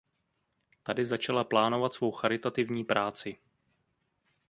[0.83, 3.37] Tady začala plánovat svou charitativní práci.